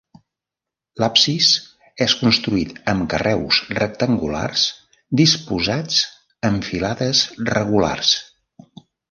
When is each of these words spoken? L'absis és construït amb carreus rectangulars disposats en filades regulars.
L'absis 1.01 1.49
és 2.05 2.15
construït 2.21 2.71
amb 2.93 3.05
carreus 3.11 3.59
rectangulars 3.81 4.65
disposats 5.23 6.01
en 6.51 6.59
filades 6.71 7.23
regulars. 7.53 8.17